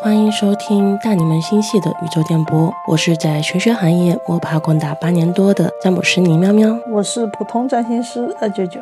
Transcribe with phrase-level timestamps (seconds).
[0.00, 8.80] 欢迎收听大你们星系的宇宙电波，我是在玄学行业摸爬滚打八年多的詹姆斯尼喵喵，我是普通占星师二九九。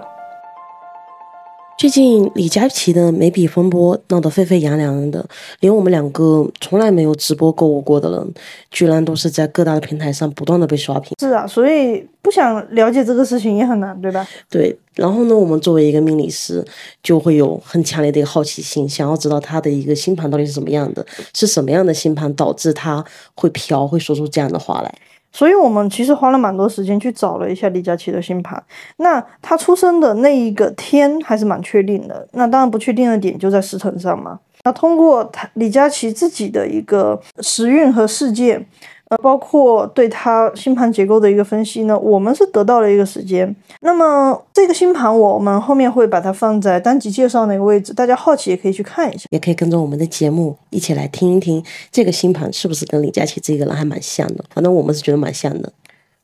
[1.79, 5.23] 最近李佳琦的眉笔风波闹得沸沸扬扬的，
[5.61, 8.35] 连我们两个从来没有直播购物过的人，
[8.71, 11.13] 居然都是在各大的平台上不断的被刷屏。
[11.21, 14.27] 是啊，所以不想了解这个事情也很难，对吧？
[14.49, 16.65] 对，然后呢，我们作为一个命理师，
[17.03, 24.95] 就会有很强烈的一个好奇心，想要知道他的一个星盘到底是什么样的，是什么样的星盘导致他会飘，会说出这样的话来。
[25.33, 28.63] 所以我们其实花了蛮多时间去找了一下李佳琦的星盘。
[28.99, 32.27] 那他出生的那一个天还是蛮确定的。
[32.33, 34.39] 那当然不确定的点就在时辰上嘛。
[34.65, 38.67] 那通过他李佳琦自己的一个时运和事件。
[39.09, 43.55] 呃，包括对它星盘结构的一个分析呢，我们是得到了一个时间。
[43.81, 54.45] 那么这个星盘，我们后面会把它放在单集介绍那个位置，大家好奇也可以去看一下，也可以跟着我们的节目一起来听一听这个星盘是不是跟李佳琦这个人还蛮像的。
[54.53, 55.73] 反正我们是觉得蛮像的。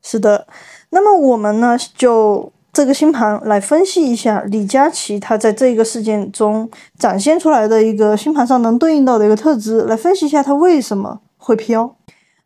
[0.03, 0.49] 是的，
[0.91, 6.69] 那么我们呢就这个星盘来分析一下李佳琦他在这个事件中
[6.99, 11.95] 展现出来的一个星盘上能对应到的一个特质，来分析一下他为什么会飘。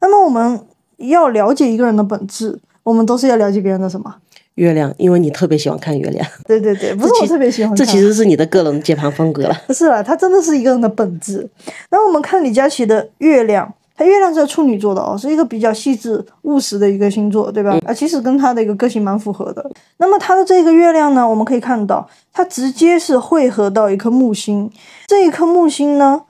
[0.01, 0.61] 那么我们
[0.99, 4.15] 要了解一个人的本质，我们都是要了解别人的什么？
[4.55, 6.27] 月亮，因为你特别喜欢看月亮。
[6.47, 7.77] 对对对，不是我特别喜欢。
[7.77, 9.55] 这其实是你的个人接盘风格了。
[9.69, 11.47] 是啊，它真的是一个人的本质。
[11.91, 17.79] 那我们看李佳琦的月亮，他月亮是在处女座的哦，是一个比较细致务实的一个星座，对吧？
[17.85, 19.71] 啊，其实跟他的一个个性蛮符合的。
[19.99, 24.71] 那么他的这个月亮呢，我们可以看到，它直接是汇合到一颗木星。
[25.07, 26.23] 这一颗木星呢，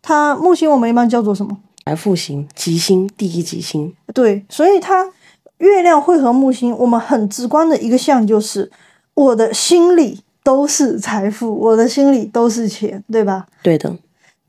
[0.00, 1.58] 它木星我们一般叫做什么？
[1.84, 3.94] 财富星，吉星，第一吉星。
[4.12, 5.12] 对，所以它
[5.58, 8.70] 月亮会和木星，我们很直观的一个象就是，
[9.14, 13.46] 我的心里都是财富，我的心里都是钱，对吧？
[13.62, 13.96] 对的。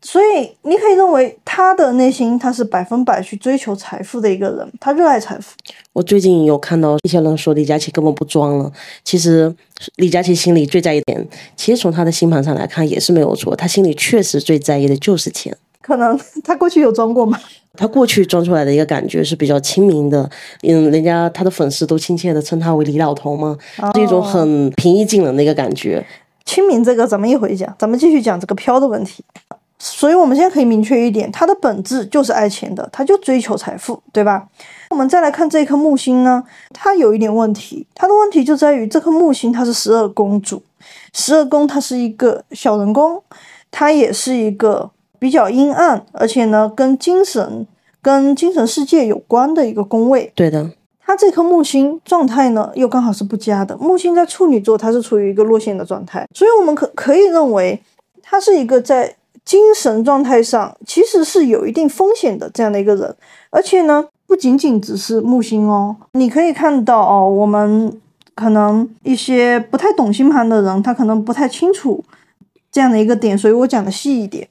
[0.02, 5.56] 所以你可以认为他的内心他是百分百去追求财富的一个人，他热爱财富。
[5.94, 8.72] 我最近有看到一些人说李佳琦根本不装了，
[9.04, 9.52] 其实
[9.96, 15.58] 李佳琦心里最在意点，其实从他的星盘上来看也是没有错，他心里确实最在意的就是钱。
[15.86, 17.40] 可能他过去有装过吗？
[17.78, 20.28] 他过去装出来的一个感觉是比较亲民的，
[20.64, 23.56] 嗯，人家他的粉丝都亲切的称他为李老头嘛，
[23.94, 26.04] 是一种很平易近人的一个感觉。
[26.44, 29.24] 亲民这个咱们一会讲，咱们继续讲这个飘的问题。
[29.78, 34.48] 所以我们现在可以明确一点，他的本质就是爱钱的，他就追求财富，对吧？
[34.90, 40.64] 我们再来看这颗木星呢，它有一点问题，它的问题就在于这颗木星它是十二宫主，
[41.14, 43.22] 十二宫它是一个小人宫，
[43.70, 44.90] 它也是一个。
[45.20, 47.66] 比较阴暗，而且呢，跟精神、
[48.02, 50.32] 跟精神世界有关的一个宫位。
[50.36, 53.78] 对的，它这颗木星状态呢，又刚好是不佳的。
[53.78, 57.82] 木星在处女座，它是处于一个落陷的状态，所以我们可可以认为，
[58.22, 63.16] 他是一个在精神状态上其实是有一定风险的这样的一个人。
[63.52, 68.02] 而且呢，不仅仅只是木星哦，你可以看到哦，我们
[68.34, 72.04] 可能一些不太懂星盘的人，他可能不太清楚
[72.72, 74.48] 这样的一个点，所以我讲的细一点。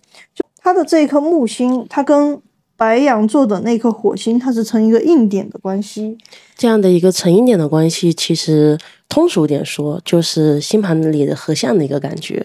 [0.64, 2.40] 它的这一颗木星，它跟
[2.74, 6.16] 白羊座的那颗火星，它是成一个硬点的关系。
[6.56, 12.44] 这样的一个成硬点的关系，其实通俗点说，就是星盘里的合相的一个感觉，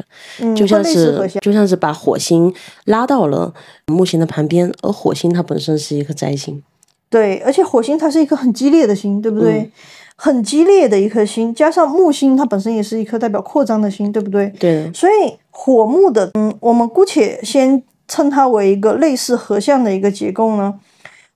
[0.53, 2.53] 就像是就像是把火星
[2.83, 3.53] 拉到了
[3.87, 6.61] 木星的旁边，而火星它本身是一颗灾星。
[7.09, 9.71] 对，而且火星它是一颗很激烈的星，对不对？
[10.17, 14.53] 很激烈的一颗星，加上木星它本身也是一颗代表扩张的星，对不对？
[14.59, 14.91] 对。
[14.93, 17.81] 所以火木的，嗯，我们姑且先。
[18.09, 20.77] 称它为一个类似合相的一个结构呢，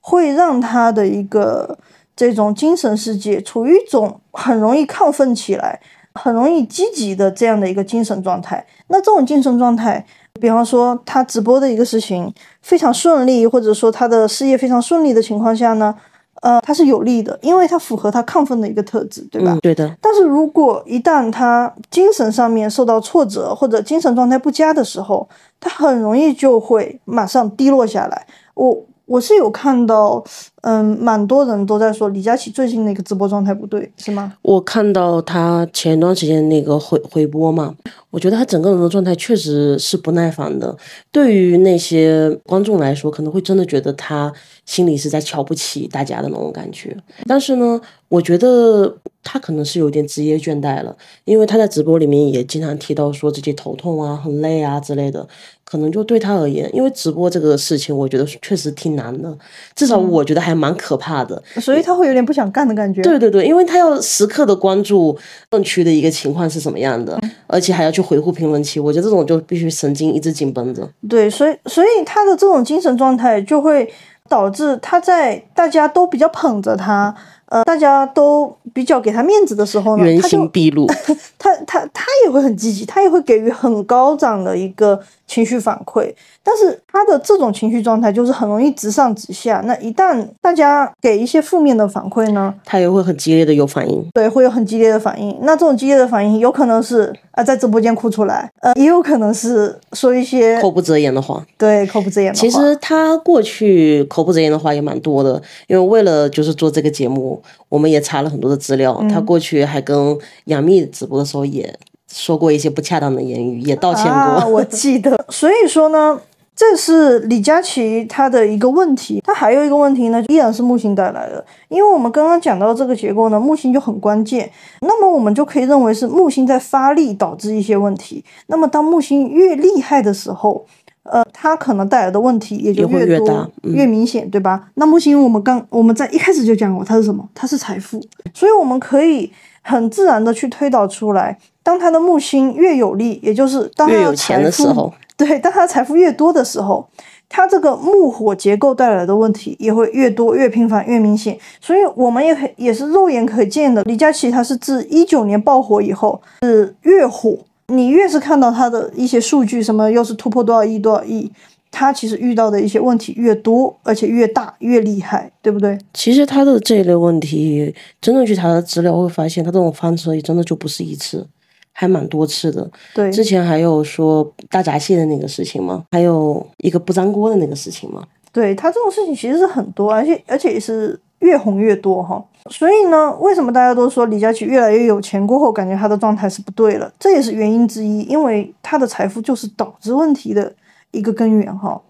[0.02, 1.78] 会让他的一个
[2.14, 5.80] 这种精神世界处于一种很容易亢奋起来、
[6.14, 8.66] 很容易积极的这样的一个精神状态。
[8.88, 10.06] 那这种精神状态，
[10.42, 15.96] 比方说他直播的一个事情非常顺利，或者说他的事业非常顺利的情况下呢？
[16.44, 19.58] 呃，它是有利的，因为它符合他亢奋的一个特质，对吧？
[19.62, 19.90] 对的。
[20.02, 25.28] 但是如果一旦他精神上面受到挫折或者精神状态不佳的时候，
[25.60, 28.28] 他很容易就会马上低落下来。
[28.54, 28.86] 我。
[29.06, 30.24] 我是有看到，
[30.62, 34.34] 嗯，蛮多人都在说李佳琦最近那个直播状态不对，是吗？
[34.42, 37.76] 我看到他前一段时间那个回回播嘛，
[38.10, 40.76] 我觉得他整个人的状态确实是不耐烦的。
[41.12, 44.32] 对于那些观众来说，可能会真的觉得他
[44.66, 46.96] 心里是在瞧不起大家的那种感觉。
[47.28, 50.96] 但是呢，我觉得他可能是有点职业倦怠了，
[51.26, 55.28] 因为他在直播里面也经常提到说自己头痛啊、很累啊之类的。
[55.74, 59.36] 可能就对他而言，因为直播这个事情，我觉得确实挺难的。
[59.74, 61.42] 至少我觉得还还蛮可怕的。
[61.60, 63.02] 所以他会有点不想干的感觉。
[63.02, 65.18] 对对对，因为他要时刻的关注
[65.50, 68.80] 论区的一个情况是什么样的，而且还要去回复评论区。
[68.80, 70.88] 我觉得这种就必须神经一直紧绷着。
[71.10, 73.92] 对，所以所以他的这种精神状态就会
[74.30, 77.16] 导致他在大家都比较捧着他。
[77.48, 80.88] 呃，大家都比较给他面子的时候呢，原形毕露，
[81.38, 85.00] 他他他也会很积极，他也会给予很高涨的一个
[85.34, 86.14] 情绪反馈。
[86.46, 89.62] 但是他的这种情绪状态就是很容易直上直下。
[89.66, 94.06] 那一旦大家给一些负面的反馈呢，他也会很激烈的有反应。
[94.14, 95.38] 对，会有很激烈的反应。
[95.42, 101.46] 那这种激烈的反应有可能是啊，在直播间哭出来，呃，也有可能是说一些口不择言的话。
[101.58, 102.42] 对，口不择言的话。
[102.42, 107.42] 其实他过去口不择言的话也蛮多的，因为为了就是做这个节目。
[107.70, 110.16] 我们也查了很多的资料，他过去还跟
[110.46, 111.74] 杨幂直播的时候也
[112.14, 114.48] 说过一些不恰当的言语，也道歉过。
[114.48, 116.22] 我记得， 所以说呢，
[116.56, 119.20] 这是李佳琦他的一个问题。
[119.26, 121.44] 他还有一个问题呢，依然是木星带来的。
[121.70, 124.48] 因为我们刚刚讲到这个结构呢，木星就很关键。
[124.82, 128.24] 那么我们就可以认为是木星在发力导致一些问题。
[128.46, 130.64] 那么当木星越厉害的时候，
[131.04, 134.70] 呃，它可能带来的问题也就越多越明显，对吧？
[134.76, 137.28] 那木星我们刚我们在一开始就讲过，它是什么？
[137.36, 138.02] 它是财富，
[138.34, 139.30] 所以我们可以
[139.62, 146.88] 很自然的去推导出来，当它的木星越有利，也就是当它有钱的时候，对，当它财富越多的时候，
[147.28, 151.38] 它这个木火结构带来的问题也会越多、越频繁、越明显。
[151.60, 157.38] 所以我们也可也是肉眼可见的，李佳琦他是自一九年爆火以后是越火。
[157.68, 161.32] 你越是看到他的一些数据，什么又是突破多少亿多少亿，
[161.72, 165.78] 他其实遇到的一些问题越多，而且越大越厉害，对不对？
[165.94, 171.26] 其实他的这一类问题，真正去查资料会发现，他这种翻车也真的就不是一次，
[171.72, 172.70] 还蛮多次的。
[172.94, 175.86] 对，之前还有说大闸蟹的那个事情吗？
[175.92, 178.04] 还有一个不粘锅的那个事情吗？
[178.32, 182.24] 对他这种事情其实是很多，而且而且也是越红越多哈。
[182.50, 186.92] 所以呢，为什么大家都说李佳琦越来越有钱过后，感觉他的状态是不对了？
[187.00, 190.54] 这也是原因之一，因为他的财富就是导致问题的
[190.92, 191.82] 一个根源哈。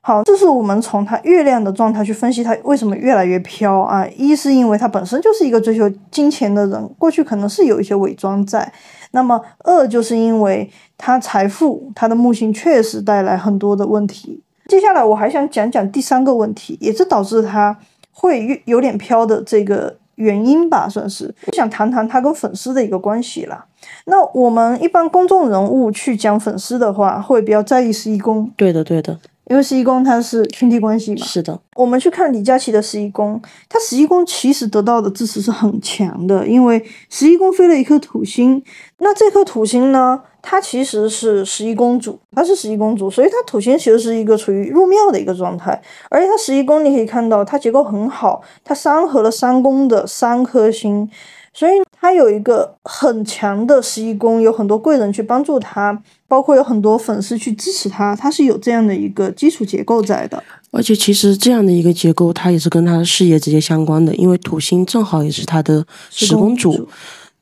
[0.00, 4.06] 好，这是我们从他月亮的状态去分析他为什么越来越飘啊。
[4.16, 8.72] 一是因为他本身就是一个追求金钱的人，过去可能是有一些伪装在。
[9.10, 14.42] 那么二就是因为他财富，他的木星确实带来很多的问题。
[14.66, 17.78] 接下来我还想讲讲第三个问题，也是导致他。
[18.20, 23.64] 会有点飘的这个原因吧，算是想谈谈他跟粉丝的一个关系啦。
[24.04, 28.50] 那我们一般公众人物去讲粉丝的话，会比较在意十一宫。
[28.56, 31.24] 对的，对的，因为十一宫它是群体关系嘛。
[31.24, 31.58] 是的。
[31.76, 33.40] 我们去看李佳琦的十一宫，
[33.70, 38.62] 他十一宫其实得到的支持是很强的，因为十一宫飞了一颗土星，
[38.98, 40.20] 那这颗土星呢？
[40.42, 51.08] 她其实是十一公主，她是十一公主，所以她土星其实是一个处于入庙的一个状态，而且她十一宫你可以看到它结构很好，它三合了三宫的三颗星，
[51.52, 60.42] 所以它有一个很强的十一宫，有很多贵人去帮助她，包括有很多粉丝去支持她，她是有这样的一个基础结构在的。
[60.72, 66.88] 而且其实这样的一个结构，它也是跟她的事业直接相关的，因为土星正好也是她的十公主。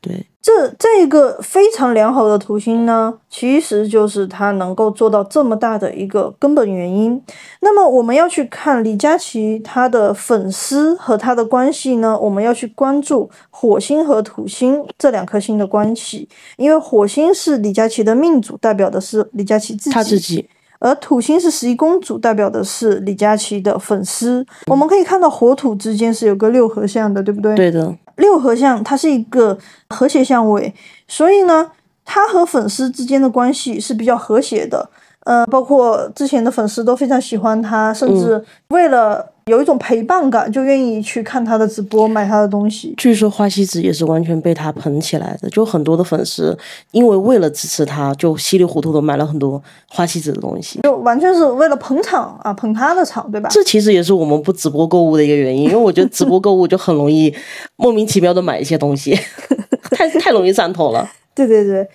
[0.00, 7.23] 对，这这个非常良好的图形呢，其实就是它能够做到这么大的一个根本原因。
[7.61, 20.49] 那么我们要去看李佳琦他的粉丝和他的关系呢，我们要去关注火星和土星这两颗星的关系，因为火星是李佳琦的命主，代表的是李佳琦自己，他自己。
[20.79, 24.47] 而土星是十一公主，代表的是李佳琦的粉丝。
[24.69, 27.55] 我们可以看到火土之间是有个六合相的，对不对？
[27.55, 29.58] 对的，六合相它是一个
[29.88, 30.72] 和谐相位，
[31.08, 31.72] 所以呢，
[32.04, 34.90] 他和粉丝之间的关系是比较和谐的。
[35.25, 39.32] 呃，包括之前的粉丝都非常喜欢他，甚至为了。
[39.49, 42.95] 有一种陪伴感，就愿意去看他的直播，买他的东西。
[42.97, 46.57] 据说花西子也是完全被他捧起来的，就很多的粉丝
[46.93, 53.49] 因为为了支持他，就稀里糊涂的买了很多花西子的东西，就完全是为了捧场啊，捧他的场，对吧？
[53.50, 57.35] 这其实也是我们不直播购物的一个原因，因为我觉得直播购物就很容易
[57.76, 59.19] 莫名其妙的买一些东西，
[59.90, 61.09] 太太容易上头了。
[61.35, 61.88] 对对对，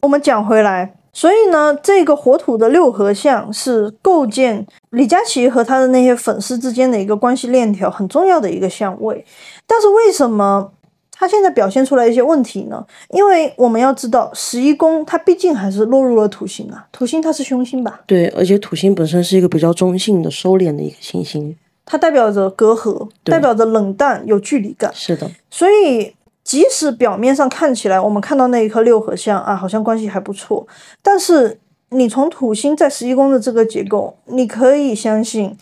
[0.00, 0.94] 我们讲回来。
[1.14, 9.24] 所以呢，这个火土的六合相是构建李佳琦和他的那些粉丝之间的一个关系链条很重要的一个相位。
[9.66, 10.72] 但是为什么
[11.12, 12.84] 他现在表现出来一些问题呢？
[13.10, 18.00] 因为我们要知道，十一宫它毕竟还是落入了土星啊，土星它是凶星吧？
[18.06, 21.56] 对，而且土星本身是一个比较中性的、收敛的一个行星，
[21.86, 24.90] 它代表着隔阂，代表着冷淡、有距离感。
[24.92, 26.12] 是的，所以。
[26.44, 30.66] 即使表面上看起来，我们看到那一颗六合相啊，好像关系还不错，
[31.02, 31.58] 但是
[31.88, 35.56] 你从土星在十一宫的这个结构，你可以相信，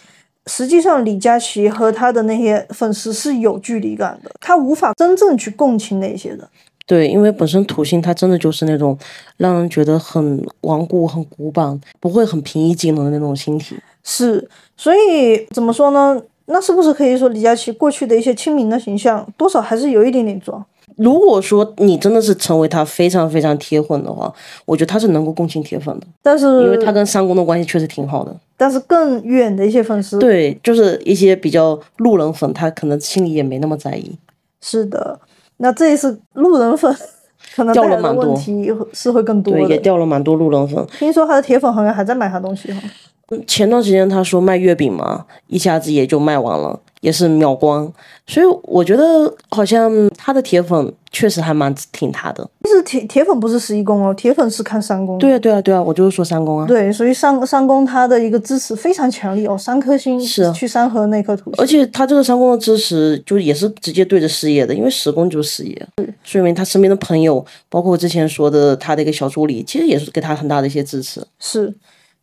[0.47, 6.41] 实际上李佳琦和他的那些粉丝是有距离感的，他无法真正去共情那些人。
[6.85, 8.99] 对，因为本身土星它真的就是那种
[9.37, 13.77] 让人觉得很顽固、很古板，不会很平易近人的那种星体。
[14.03, 14.47] 是，
[14.77, 16.21] 所以怎么说呢？
[16.47, 20.65] 那是不是可以说李佳琦过去的一些亲民的形象，多少还是有一点点装？
[20.97, 24.31] 如果说你真的是成为他非常非常铁粉的话，
[24.67, 28.37] 我觉得他是能够共情铁粉的，但是因为他跟三公的关系确实挺好的。
[28.59, 34.19] 但是更远的一些粉丝，对，就是一些比较路人粉，他可能心里也没那么在意。
[34.61, 35.19] 是的，
[35.57, 36.95] 那这一次路人粉
[37.57, 39.79] 可能掉了蛮多问题是会更多对，也。
[39.79, 40.87] 掉了蛮多路人粉。
[40.99, 42.81] 听说他的铁粉好像还在买他东西哈。
[43.47, 47.93] 前段时间他说卖月饼嘛，一下子也就卖完了，也是秒光。
[48.27, 52.49] 所以我觉得好像他的铁粉确实还蛮挺他的。
[52.65, 55.19] 其实铁铁粉不是十一宫哦，铁粉是看三宫。
[55.19, 56.67] 对啊，对啊，对啊，我就是说三宫啊。
[56.67, 65.89] 对，所以三三宫他的一个支持非常强力哦，三颗星是啊去三合那颗土，而且他这个三宫的支持，就也是直接对着事业的，因为十宫就是事业，
[66.23, 71.23] 说明他身边的朋友，包括我之前说的他的一个小助理，其实也是给他很大的一些支持。
[71.41, 71.75] 是，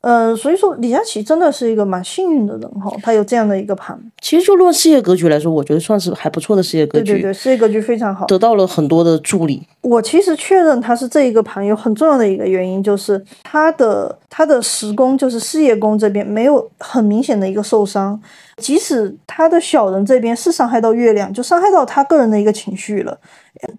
[0.01, 8.25] 呃，所以说李佳琦真的是一个蛮幸运的人哈，他有这样的一个盘，其实就论事业格局来说，我觉得算是还不错的事业格局，对对对，事业格局非常好。
[8.25, 9.62] 得到了很多的助力。
[9.82, 18.18] 我其实确认他是这一个盘有很重要的一个原因，就是他的他的时宫就是事业宫这边没有很明显的一个受伤，
[18.56, 23.18] 即使他的小人这边是伤害到月亮，就伤害到他个人的一个情绪了，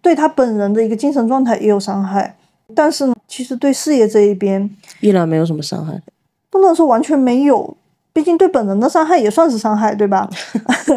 [0.03, 2.37] 对他本人的一个精神状态也有伤害，
[2.75, 4.69] 但是呢，其实对事业这一边
[5.01, 6.01] 依然没有什么伤害。
[6.51, 7.77] 不能说完全没有，
[8.13, 10.29] 毕竟对本人的伤害也算是伤害，对吧？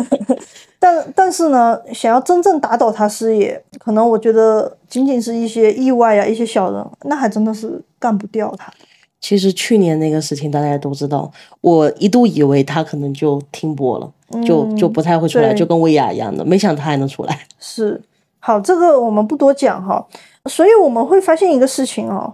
[0.79, 8.73] 但但是呢，想要真正打倒他事业，可能我觉得仅仅是一些意外啊，一些小人，那还真的是干不掉他。
[9.21, 14.11] 其实去年那个事情大家都知道，我一度以为他可能就停播了，
[14.43, 17.39] 就就不太会出来，对就跟薇娅一样的，没想他还能出来。
[17.59, 18.01] 是，
[18.39, 20.05] 好，这个我们不多讲哈。
[20.49, 22.33] 所以我们会发现一个事情哦，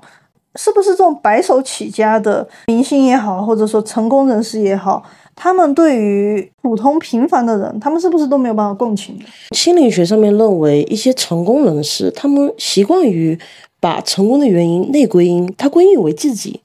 [0.55, 5.03] 是不是这种白手起家的明星也好，或者说成功人士也好，
[5.35, 9.19] 他们对于普通平凡的人，他们是不是都没有办法共情？
[9.51, 13.37] 心理学上面认为，一些成功人士，他们习惯于
[13.79, 16.61] 把成功的原因内归因，他归因为自己，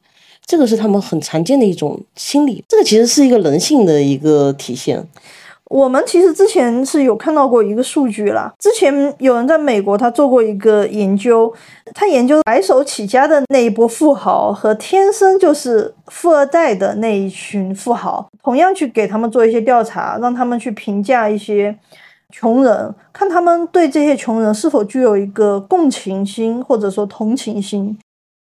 [0.47, 2.65] 这个是他们很常见的一种心理。
[2.67, 5.07] 这个其实是一个人性的一个体现。
[5.71, 11.53] 我们其实之前是有看到过一个数据啦，之前有人在美国他做过一个研究，
[11.95, 21.77] 他研究白手起家的那一波富豪和天生就是富二代的那一群富豪，同样去给他们做一些调查，让他们去评价一些
[22.31, 27.99] 穷人，看他们对这些穷人是否具有一个共情心或者说同情心。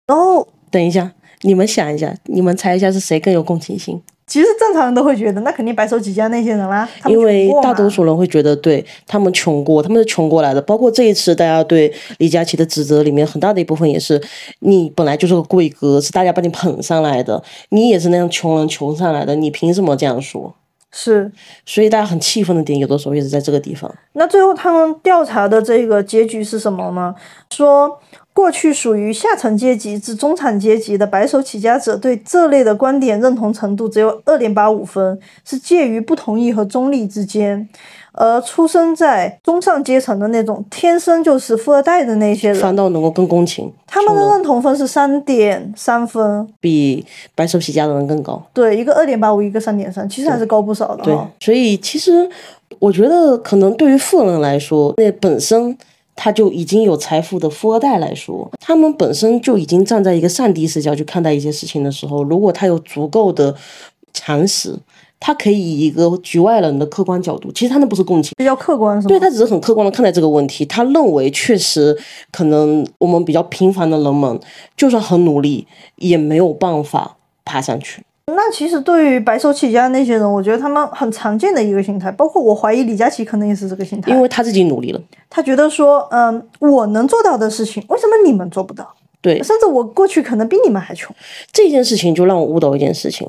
[0.07, 4.02] 然后等一下，你们想一下，你们猜一下是谁更有共情心？
[4.26, 10.62] 其实正常人都会觉得，那肯定白手起家那些人啦，因为大多数人会觉得，对他们穷过，他们是穷过来的。
[10.62, 14.23] 包括这一次大家对李佳琦的指责里面，很大的一部分也是
[14.61, 20.55] 你本来就是个贵哥，是大家把你捧上来的，你也是那样穷人穷上来的，你凭什么这样说？
[20.93, 21.33] 是。
[21.67, 23.93] 所以大家很气愤的点，有的时候也是在这个地方。
[24.13, 27.15] 那最后他们调查的这个结局是什么呢？
[27.51, 27.99] 说
[28.35, 37.69] 过去属于下层阶级至中产阶级的白手起家者对这类的观点认同程度只有二点八五分，是介于不同意和中立之间。
[38.12, 47.04] 而出生在中上阶层的那种天生就是富二代的那些人，反倒能够更共情，他们的认同分是三点三分，比
[47.35, 48.42] 白手起家的人更高。
[48.52, 52.28] 对，一个二点八五，一个三点三，其实还是高不少的对哈。，所以其实
[52.78, 55.76] 我觉得，可能对于富人来说，那本身
[56.14, 63.54] 他就已经有财富的富二代来说，他们本身就已经站在一个上帝视角去看待一些事情的时候，如果他有足够的
[64.12, 64.76] 常识，
[65.25, 68.33] 他可以以一个局外人的客观角度，其实他那不是共情。
[68.37, 69.09] 比较客观是吗？
[69.09, 71.97] 对他只是很客观的看待这个问题，他认为确实
[72.33, 74.41] 可能我们比较平凡的人们，
[74.76, 75.64] 就算很努力，
[75.95, 78.02] 也没有办法爬上去。
[78.26, 85.00] 那其实对于白手起家那些人，我觉得他们很常见的一个心态，包括我怀疑李佳琦可能也是这个心态，因为他自己努力了，
[85.31, 88.93] 他觉得说，嗯，我能做到的事情，为什么你们做不到？
[89.21, 91.14] 对甚至我过去可能比你们还穷。
[91.52, 93.29] 这件事情就让我悟到一件事情，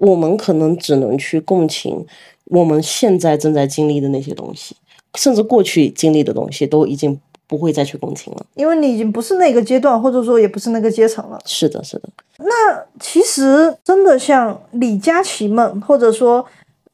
[0.00, 2.04] 我们可能只能去共情
[2.46, 4.74] 我们现在正在经历的那些东西，
[5.14, 8.44] 甚至过去经历的东西都已经不会再去共情了。
[8.54, 11.38] 因为你已经不是那个阶段，或者说也不是那个阶层了。
[11.44, 16.44] 是的，是的，那其实真的像李佳琦们，或者说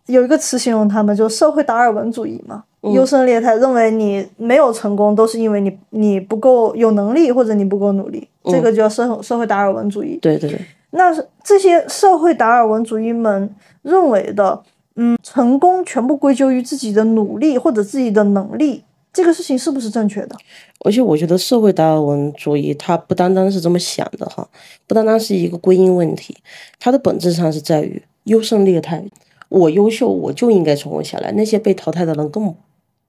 [0.07, 2.65] 有一个词形容他们，就社会达尔文主义嘛。
[2.93, 10.17] 优胜劣汰，认为你没有成功都是因为你你不够有能力或者你不够努力，这个叫社社会达尔文主义。
[10.23, 10.61] 对对对，
[10.97, 14.63] 那是这些社会达尔文主义们认为的，
[14.97, 20.37] 嗯，成功全部归咎于自己的努力或者自己的能力，这个事情是不是正确的？
[20.85, 24.49] 而且我觉得社会达尔文主义它不单单是这么想的哈，
[24.87, 26.37] 不单单是一个归因问题，
[26.79, 29.05] 它的本质上是在于优胜劣汰。
[29.49, 32.55] 我优秀，我就应该存活下来，那些被淘汰的人根本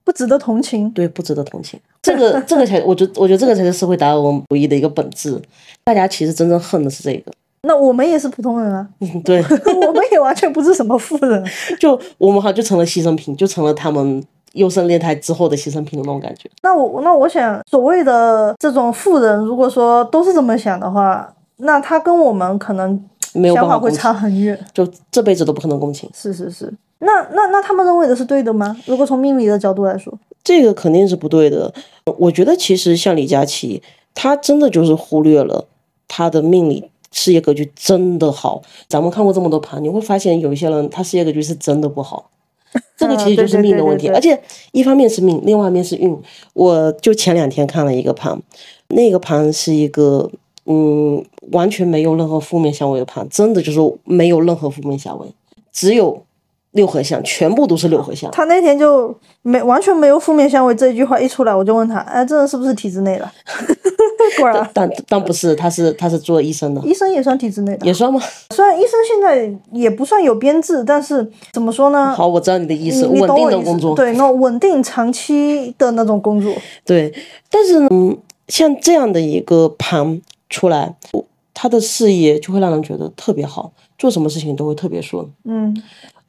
[0.04, 0.88] 不值得同情。
[0.92, 1.80] 对，不值得同情。
[2.00, 5.40] 这个这个才，我觉我觉得这个才是社会达尔文主义的一个本质。
[5.84, 7.32] 大家其实真正恨的是这个。
[7.62, 8.88] 那我们也是普通人啊，
[9.24, 9.42] 对，
[9.86, 11.44] 我们也完全不是什么富人，
[11.80, 14.22] 就我们好像就成了牺牲品，就成了他们
[14.52, 16.48] 优胜劣汰之后的牺牲品的那种感觉。
[16.62, 26.08] 那我那我想，所谓的这种富人，如果说都是这么想的话，那他跟我们可能没有办法会差很远，就这辈子都不可能共情。
[26.14, 28.76] 是是是，那那那他们认为的是对的吗？
[28.86, 31.74] 如果从命理的角度来说，这个肯定是不对的。
[32.16, 33.82] 我觉得其实像李佳琦，
[34.14, 35.66] 他真的就是忽略了
[36.06, 36.90] 他的命理。
[37.10, 42.30] 事业格局真的好，咱们看过这么多盘，你会发现有一些人他事业格局是真的不好，
[42.96, 44.08] 这个其实就是命的问题。
[44.08, 44.40] 而且
[44.72, 46.16] 一方面是命，另外一面是运。
[46.54, 48.40] 我就前两天看了一个盘，
[48.88, 50.30] 那个盘是一个
[50.66, 55.26] 嗯完全没有任何负面相位的盘，真的就是没有任何负面相位，
[55.72, 56.22] 只有。
[56.72, 58.30] 六合相全部都是六合相。
[58.30, 63.28] 他那天就没完全没有负面相位这一句话一出来，我就问他，哎，这人是不是体制内的？
[64.38, 66.80] 果然，但但不是，他是他是做医生的。
[66.82, 68.20] 医生也算体制内的，也算吗？
[68.54, 72.12] 虽然医生现在也不算有编制，但是怎么说呢？
[72.12, 76.52] 好，我知道你的意思，稳定的工作，对，那稳定长期的那种工作。
[76.84, 77.12] 对，
[77.50, 78.16] 但是嗯，
[78.48, 80.94] 像这样的一个盘出来，
[81.54, 85.24] 他的事业就会让人觉得特别好，做什么事情都会特别顺。
[85.44, 85.76] 嗯。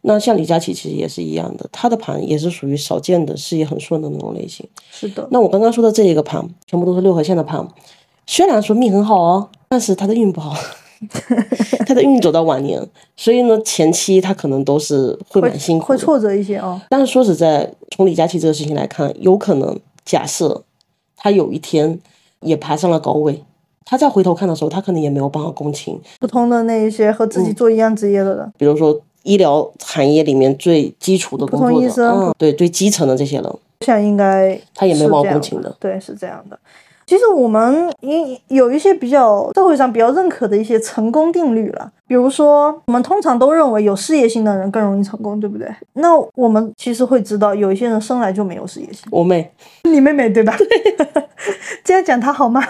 [0.01, 4.65] 那像李佳琦其实也是一样的，他的盘也是属于少见的事业很顺的那种类型。
[4.89, 5.27] 是的。
[5.29, 7.67] 那我刚刚说的这一个盘，全部都是六合线的盘，
[8.25, 10.55] 虽然说命很好哦，但是他的运不好，
[11.85, 12.81] 他的运走到晚年，
[13.17, 16.79] 所以呢前期他可能都是会蛮辛苦，会挫折一些哦。
[16.89, 20.63] 但是说实在，从李佳琦这个事情来看，有可能假设
[21.17, 21.99] 他有一天
[22.39, 23.43] 也爬上了高位，
[23.83, 29.01] 他再回头看的时候，他可能也没有办法共情普通的那一些和自己做一样职业的人，比如说。
[29.23, 36.60] 医疗行业里面最基础的工作的，嗯，对，最基层的这些人，我想应该他也没毛工情的，对，是这样的。
[37.10, 45.67] 其实我们也有一些比较社会上比较认可的一些成功定律了，比如说我们通常都认为有事业心的人更容易成功，对不对？
[45.93, 49.02] 那我们其实会知道有一些人生来就没有事业心。
[49.10, 49.52] 我妹，
[49.89, 50.56] 你妹妹对吧？
[51.84, 52.63] 这样讲她好吗？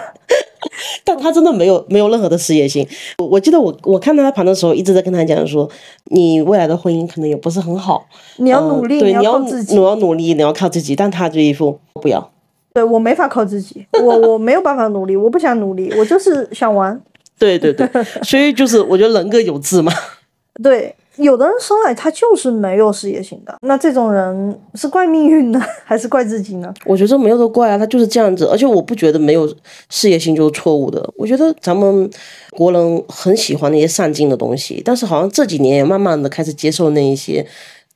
[1.04, 2.88] 但她真的没有没有任何的事业心。
[3.18, 5.68] 我记得我我看到她盘的时候，一直在跟她讲说，
[6.04, 8.06] 你未来的婚姻可能也不是很好，
[8.38, 10.96] 你要努力，对，你要自己你要努力，你要靠自己。
[10.96, 12.30] 但她这一副不要。
[12.72, 17.00] 对我没法靠自己，我我没有办法努力，我不想努力，我就是想玩。
[17.38, 17.88] 对对对，
[18.22, 19.90] 所以就是我觉得人各有志嘛。
[20.62, 26.72] 对，有的人生来他就是没有事业心的，那这种人是怪命运呢， 还是怪自己呢？
[26.84, 29.50] 我觉得没有的怪啊，他就是这样子，而且我不觉得没有
[29.88, 31.02] 事业心就是错误的。
[31.16, 32.10] 我觉得咱们
[32.50, 37.46] 国人很喜欢那些上进的东西，但是好像这几年也慢慢的开始接受那一些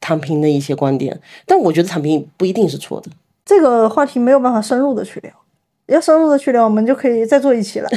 [0.00, 3.10] 躺平的一些观点，但我觉得躺平不一定是错的。
[3.44, 5.32] 这个话题没有办法深入的去聊，
[5.86, 7.88] 要深入的去聊，我们就可以再做一期了。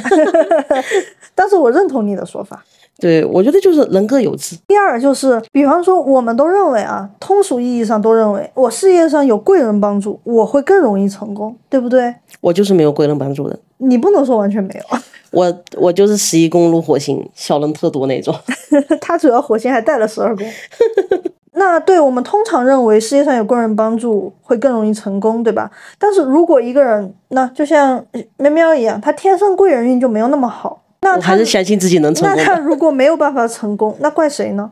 [1.34, 2.64] 但是我认同你的说法，
[3.00, 4.58] 对我觉得就是人各有志。
[4.68, 12.14] 第二就是，比方说，我们都认为啊，通俗意义上都认为，我事业上有贵人帮助，我会更容易成功，对不对？
[12.42, 13.58] 我就是没有贵人帮助的。
[13.78, 14.98] 你不能说完全没有。
[15.32, 18.34] 我我就是十一宫入火星，小人特多那种。
[19.00, 20.46] 他主要火星还带了十二宫。
[21.60, 25.70] 那对我们通常认为世界上有贵人帮助会更容易成功，对吧？
[25.98, 28.06] 但是如果一个人，那就像
[28.38, 32.38] 喵喵一样，他天生贵人运就没有那么好，那我还是相信自己能成功。
[32.38, 34.70] 那他如果没有办法成功，那怪谁呢？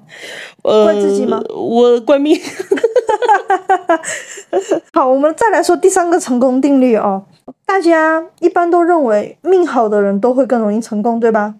[0.61, 1.41] 怪自己吗？
[1.49, 2.39] 我怪命。
[4.93, 7.23] 好，我们再来说第三个成功定律哦。
[7.65, 11.55] 大家一般都认为命好的人都会更容易成功，对吧？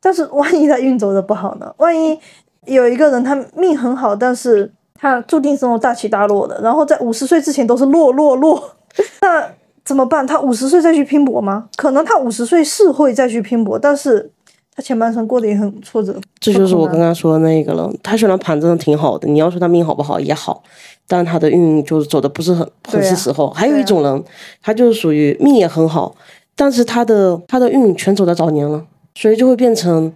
[0.00, 1.74] 但是万一他运走的不好呢？
[1.78, 2.18] 万一？
[2.66, 8.76] 有一个人，他命很好，但是他注定是那种大起大落的，然后在五十岁之前都是落落落，
[9.22, 9.50] 那
[9.84, 10.26] 怎么办？
[10.26, 11.68] 他五十岁再去拼搏吗？
[11.76, 14.30] 可能他五十岁是会再去拼搏，但是
[14.76, 16.14] 他前半生过得也很挫折。
[16.38, 17.90] 这就是我刚刚说的那个了。
[18.02, 20.62] 他虽然盘真的挺好的，你要说他命好不好也好，
[21.08, 23.48] 但他的运就是走的不是很很是时候。
[23.50, 24.22] 还有一种人，
[24.62, 26.14] 他就是属于命也很好，
[26.54, 30.12] 但是他的他的运全走在早年了，所以就会变成。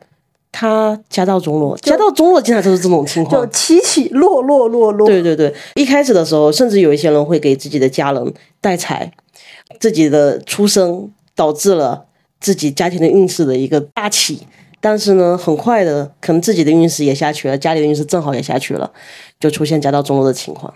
[0.57, 5.05] 他家道中落，家道中落经常就是这种情况，就起起落落落落。
[5.05, 9.11] 对对对，一开始的时候，甚至有一些人会给自己的家人带财，
[9.81, 12.05] 自己的出生导致了
[12.39, 14.47] 自己家庭的运势的一个大起
[14.81, 18.93] 但是呢，很快的，可能自己的运势也下去了，家里的运势正好也下去了，
[19.41, 20.73] 就出现家道中落的情况。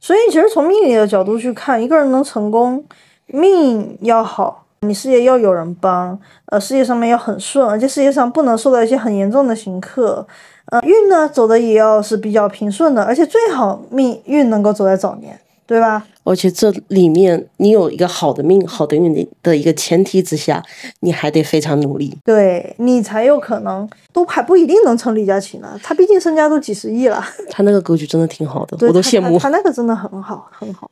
[0.00, 2.84] 所以，其实从命理的角度去看，一个人能成功，
[3.26, 10.26] 命要好，你事业要有人帮，呃，事业上面要很顺，而且事业上不能受到一些很严重的刑克，
[10.66, 15.38] 呃，运呢走的也要是比较平顺的，而且最好命运能够走在早年。
[15.66, 16.04] 对吧？
[16.24, 20.60] 而且这里面你有一个好的命、好的运的的一个前提之下，
[20.98, 25.78] 你还得非常努力，对你才有可能，都还不一定能成李佳琦呢。
[25.80, 29.38] 他毕竟身家都几十亿了， 他那个格局真的挺好的，我都羡慕。
[29.38, 30.90] 他那个真的很好，很好。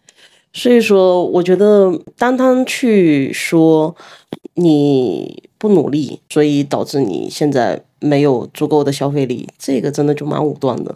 [0.59, 3.95] 所以说，我觉得单单去说
[4.55, 10.93] 你不努力，所以导致你现在没有足够的消费力，这个真的就蛮武断的。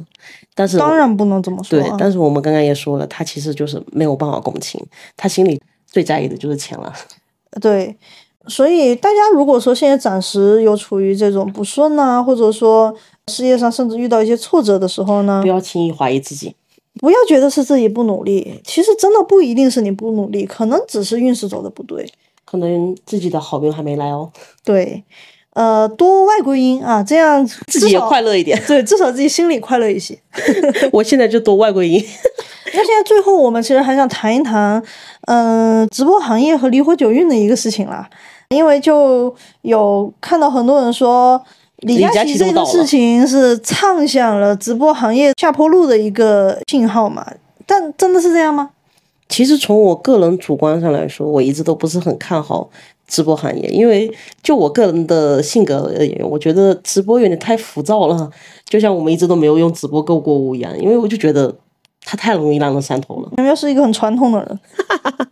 [0.56, 1.78] 但是当然不能这么说。
[1.78, 4.84] 对，但是我们刚刚也说了，他其实就是没有办法共情，
[5.16, 6.92] 他心里最在意的就是钱了。
[7.62, 7.96] 对，
[8.48, 12.92] 所以大家如果说现在暂时有处于这种不顺啊，或者说
[13.28, 16.56] 事业上甚至遇到一些挫折的时候呢，不要轻易怀疑自己，
[17.00, 22.06] 不要觉得是自己不努力，其实真的不一定是你不努力，可能只是运势走的不对，
[22.44, 24.30] 可能自己的好运还没来哦。
[24.64, 25.04] 对。
[25.54, 28.58] 呃，多外归因啊，这样自己也快乐一点。
[28.66, 30.18] 对，至少自己心里快乐一些。
[30.90, 32.02] 我现在就多外归因。
[32.72, 34.82] 那现在最后，我们其实还想谈一谈，
[35.26, 38.08] 嗯，直播行业和离火九运的一个事情啦。
[38.48, 41.38] 因为就有看到很多人说，
[41.82, 47.26] 李佳琦这个事情是唱响了直播行业下坡路的一个信号嘛？
[47.66, 48.70] 但真的是这样吗？
[49.28, 52.68] 其实从我个人主观上来说，我一直都不是很看好。
[53.08, 54.10] 直播行业，因为
[54.42, 58.30] 就我个人的性格而言，我觉得直播有点太浮躁了，
[58.64, 61.54] 就像我们一直都没有用直播购过物一样，因为我就觉得
[62.06, 63.28] 它太容易让人上头了。
[63.36, 64.60] 苗苗是一个很传统的人。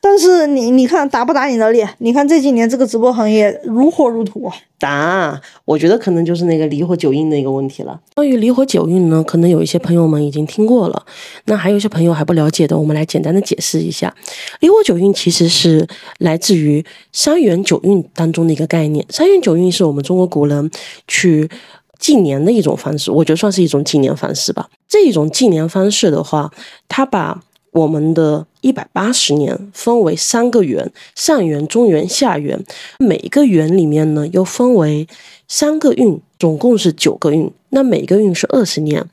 [0.00, 1.88] 但是你你看打不打你的脸？
[1.98, 4.54] 你看这几年这个直播行业如火如荼啊！
[4.78, 8.00] 打，我觉得可能就是那个离火九运的一个问题了。
[8.14, 11.04] 关于离火九运呢，可能有一些朋友们已经听过了，
[11.46, 14.14] 那还有一些朋友还不了解的，我们来简单的解释一下。
[14.60, 15.84] 离火九运其实是
[16.18, 19.04] 来自于三元九运当中的一个概念。
[19.10, 20.70] 三元九运是我们中国古人
[21.08, 21.50] 去
[21.98, 24.68] 纪年的一种方式，我觉得算是一种纪年方式吧。
[24.88, 26.52] 这种纪年方式的话，
[26.88, 27.40] 它把
[27.72, 32.64] 我们的一百八十年分为三个元：上元、中元、下元。
[32.98, 35.06] 每一个元里面呢，又分为
[35.46, 37.50] 三个运，总共是九个运。
[37.70, 39.04] 那每个运是二十年。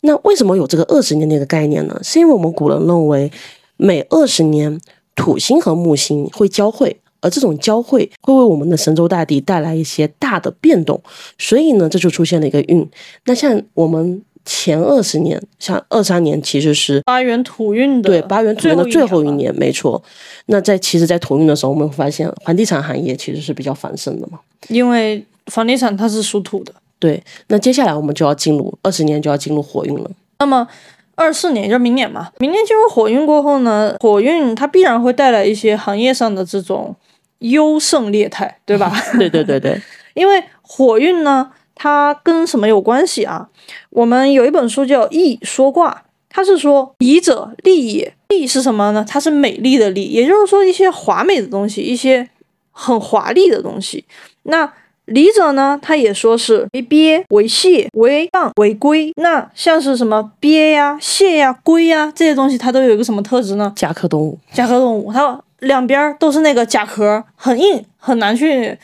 [0.00, 1.98] 那为什么有这个二十年的一个概念呢？
[2.02, 3.30] 是因为我们古人认为，
[3.76, 4.80] 每二十年
[5.16, 11.02] 土星和木星会交汇，而这种交汇会为我们的神州大地带来一些大的变动，
[11.36, 12.88] 所以呢，这就出现了一个运。
[13.24, 14.22] 那像我们。
[14.50, 20.02] 前二十年，像二三年，其实是八元土运的对八元土运的最后一年，没错。
[20.46, 26.72] 那在其实，在土运的时候，我们会发现房地产行业其实是比较繁盛的嘛，因为房地产它是属土的。
[26.98, 30.10] 对，那接下来我们就要进入二十年，就要进入火运了。
[30.38, 30.66] 那么
[31.14, 36.96] 二四年就是明年嘛，明年进入火运过后呢，火运它必然会带来一些行业上的这种
[37.40, 38.90] 优胜劣汰，对吧？
[39.18, 39.78] 对对对对，
[40.14, 41.50] 因为火运呢。
[41.78, 43.48] 它跟什么有关系啊？
[43.90, 45.90] 我们有一本书叫《易说卦》，
[46.28, 48.12] 它是说“礼者利也”。
[48.28, 49.02] 利是什么呢？
[49.08, 52.28] 它是美丽的利，也就是说一些华美的东西，一些
[52.72, 54.04] 很华丽的东西。
[54.42, 54.70] 那
[55.06, 55.78] 礼者呢？
[55.80, 59.10] 它也说是为鳖、为蟹、为蚌、为龟。
[59.16, 63.72] 那像是什么鳖呀、蟹呀、龟呀这些东西，它都有一个什么特质呢？
[63.74, 64.38] 甲壳动物。
[64.52, 68.78] 甲壳动物，它两边都是那个甲壳，很硬，很难去。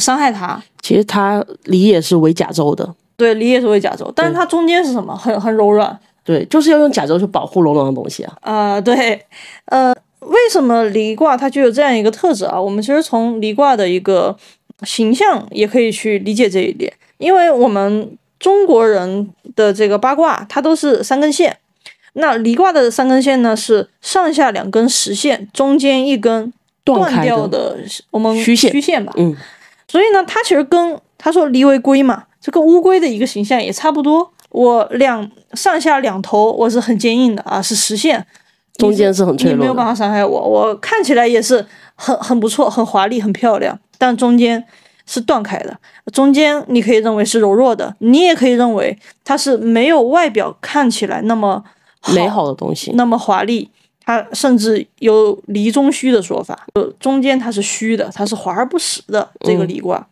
[0.00, 5.14] 伤害它，其实它梨也是为甲胄的，对，梨也是为甲胄，但是它中间是什么？
[5.14, 8.36] 很很柔软，对，就是要用甲胄去保护柔软的东西啊。
[8.40, 9.24] 啊，对，
[9.66, 12.60] 呃，为什么离卦它具有这样一个特质啊？
[12.60, 14.36] 我们其实从离卦的一个
[14.84, 21.58] 形象也可以去理解这一点，因为我们中国人的这个八卦它都是三根线，
[22.14, 26.50] 那离卦的三根线呢是上下两根实线，中间一根
[26.82, 27.76] 断掉的
[28.10, 28.72] 我们虚线。
[28.72, 29.36] 虚线吧，嗯。
[29.90, 34.30] 所以呢，它其实跟他说“离为龟”嘛，这个乌龟的一个形象也差不多。
[34.50, 38.24] 我两上下两头我是很坚硬的啊，是实线，
[38.76, 40.40] 中间是很脆弱，你没有办法伤害我。
[40.40, 44.64] 我看起来也是很很不错，很华丽，很漂亮，但中间
[45.06, 45.76] 是断开的。
[46.12, 51.64] 中间你可以认为是柔弱的，你也可以认为它是没有外表看起来那么
[52.14, 53.68] 美好的东西，那么华丽。
[54.10, 60.04] 它甚至有离中虚的说法，就中间它是虚的，它是华而不实的这个离卦。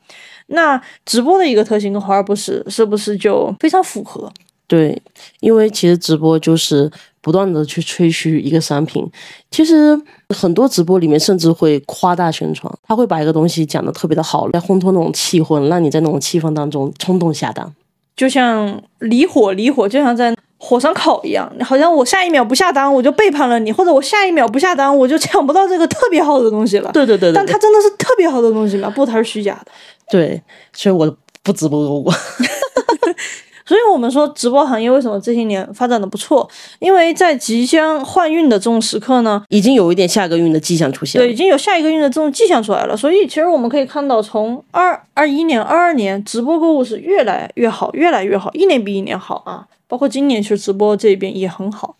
[0.46, 4.32] 那直播的一个特性跟华而不实是不是就非常符合？
[4.68, 4.96] 对，
[5.40, 6.88] 因为其实直播就是
[7.20, 9.04] 不断的去吹嘘一个商品。
[9.50, 17.74] 其实很多直播里面甚至会夸大宣传，他会把一个东西讲的特别的好，来烘托那种气氛，让你在那种气氛当中冲动下单。
[18.14, 26.90] 就像离火，离火就像在火上烤一样，好像我下一秒不下单，我就背叛了你，或者我下一秒不下单，我就抢不到这个特别好的东西了。
[26.92, 28.90] 对对对对，但它真的是特别好的东西吗？
[28.90, 29.70] 不，它是虚假的。
[30.10, 30.42] 对，
[30.72, 31.78] 所以我不直播。
[33.68, 36.48] 所以我们说直播行业为什么这些年发展的不错？
[36.78, 41.26] 因为在即将换运的这种时刻呢，已经有一点下一个运的迹象出现了。
[41.26, 42.96] 对，已经有下一个运的这种迹象出来了。
[42.96, 49.66] 所以其实我们可以看到，从二二一年、二二年，直播购物是越来越好，越来越好，一年比一年好啊。
[49.86, 51.94] 包括今年其实直播这边也很好。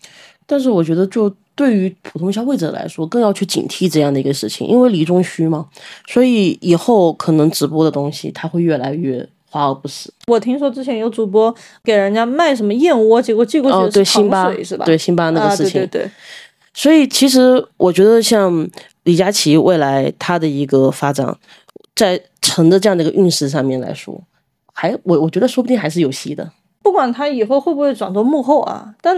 [0.47, 5.67] 但是我觉得，就对于普通消费者来说，更要去警惕这样的一个事情，因为离中虚嘛，
[6.07, 9.29] 所以以后可能直播的东西它会越来越。
[9.49, 10.11] 华而不实。
[10.27, 14.85] 我听说之前有主播给人家卖什么燕窝，结果寄过去的是糖水，是吧？
[14.85, 15.81] 对，辛巴那个事情。
[15.81, 16.11] 对对对。
[16.73, 18.69] 所以其实我觉得，像
[19.03, 21.35] 李佳琦未来他的一个发展，
[21.95, 24.21] 在乘的这样的一个运势上面来说，
[24.73, 26.49] 还我我觉得说不定还是有戏的。
[26.81, 29.17] 不管他以后会不会转做幕后啊，但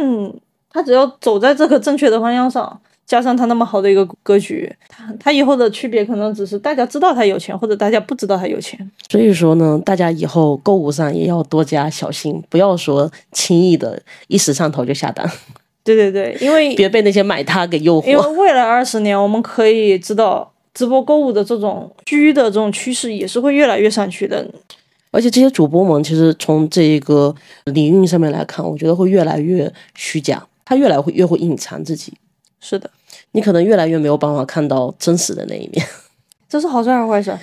[0.71, 2.81] 他只要走在这个正确的方向上。
[3.11, 8.89] 加上他那么好的一个格局，他他以后的区别可能只是大家知道他有钱，或者大家不知道他有钱。
[9.09, 15.29] 所以说呢，大家以后购物上也要多加小心，不要说轻易的一时上头就下单。
[15.83, 18.07] 对对对，因为 别被那些买它给诱惑。
[18.07, 24.47] 因为未来二十年，我们可以知道，直播购物的这种居的这种趋势也是会越来越上去的。
[25.11, 32.13] 而且这些主播们其实从这一个领域上面来看，我觉得会越来越虚假，他越来会越会隐藏自己。
[32.61, 32.89] 是的。
[33.33, 35.85] 你可能越来越没有办法看到真实的那一面，
[36.49, 37.37] 这是好事还是坏事？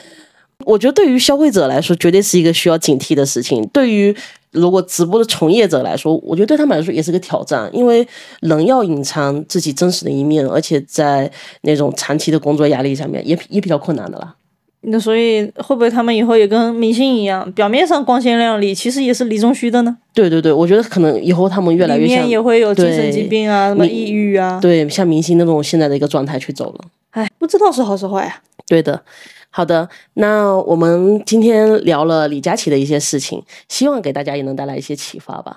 [0.64, 3.64] 我觉得对于消费者来说，绝对是一个需要警惕的事情。
[3.68, 4.14] 对于
[4.50, 8.06] 如果直播的从业者来说，我觉得对他们来说也是个挑战，因为
[8.40, 11.30] 人要隐藏自己真实的一面，而且在
[11.62, 14.34] 那种长期的工作压力下面，也也比较困难的啦。
[14.82, 19.96] 那所以会不会他们以后也跟明星一样，表面上光鲜亮丽，其实也是离中虚的呢？
[20.14, 26.84] 对对对，我觉得可能以后他们越来越像，也会有精神疾病啊，什么抑郁啊，对，像明星那种现在的一个状态去走了。
[27.10, 28.40] 哎，不知道是好是坏啊。
[28.68, 29.02] 对的，
[29.50, 35.56] 好的，那我们今天聊了李佳琦的一些事情，希望给大家也能带来一些启发吧。